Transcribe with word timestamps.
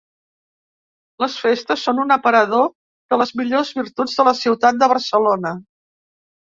Les 1.23 1.35
festes 1.41 1.83
són 1.89 2.01
un 2.05 2.15
aparador 2.17 2.67
de 2.71 3.21
les 3.25 3.37
millors 3.43 3.77
virtuts 3.83 4.19
de 4.21 4.29
la 4.33 4.37
ciutat 4.45 4.85
de 4.85 4.93
Barcelona. 4.97 5.57